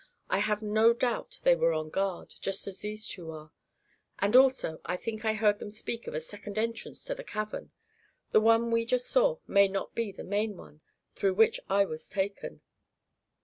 I 0.31 0.39
have 0.39 0.63
no 0.63 0.93
doubt 0.93 1.37
they 1.43 1.55
were 1.55 1.73
on 1.73 1.91
guard, 1.91 2.33
just 2.41 2.65
as 2.67 2.79
these 2.79 3.05
two 3.05 3.29
are. 3.29 3.51
And, 4.17 4.35
also, 4.35 4.81
I 4.83 4.97
think 4.97 5.23
I 5.25 5.33
heard 5.35 5.59
them 5.59 5.69
speak 5.69 6.07
of 6.07 6.15
a 6.15 6.19
second 6.19 6.57
entrance 6.57 7.05
to 7.05 7.13
the 7.13 7.23
cavern. 7.23 7.69
The 8.31 8.41
one 8.41 8.71
we 8.71 8.83
just 8.83 9.05
saw 9.05 9.37
may 9.45 9.67
not 9.67 9.93
be 9.93 10.11
the 10.11 10.23
main 10.23 10.57
one, 10.57 10.81
through 11.13 11.35
which 11.35 11.59
I 11.69 11.85
was 11.85 12.09
taken." 12.09 12.61